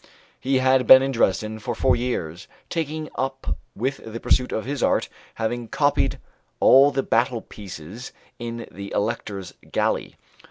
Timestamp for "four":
1.75-1.95